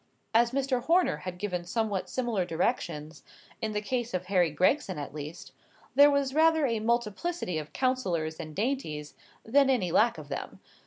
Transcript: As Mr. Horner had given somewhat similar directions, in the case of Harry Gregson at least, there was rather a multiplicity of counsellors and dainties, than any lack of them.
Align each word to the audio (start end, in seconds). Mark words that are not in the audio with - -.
As 0.33 0.49
Mr. 0.49 0.81
Horner 0.81 1.17
had 1.17 1.37
given 1.37 1.63
somewhat 1.63 2.09
similar 2.09 2.43
directions, 2.43 3.21
in 3.61 3.73
the 3.73 3.83
case 3.83 4.15
of 4.15 4.25
Harry 4.25 4.49
Gregson 4.49 4.97
at 4.97 5.13
least, 5.13 5.51
there 5.93 6.09
was 6.09 6.33
rather 6.33 6.65
a 6.65 6.79
multiplicity 6.79 7.59
of 7.59 7.71
counsellors 7.71 8.39
and 8.39 8.55
dainties, 8.55 9.13
than 9.45 9.69
any 9.69 9.91
lack 9.91 10.17
of 10.17 10.27
them. 10.29 10.59